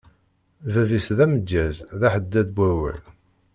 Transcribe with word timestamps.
Bab-is 0.73 1.07
d 1.17 1.19
amedyaz 1.25 1.77
d 1.99 2.01
aḥeddad 2.07 2.47
n 2.53 2.57
wawal. 2.57 2.99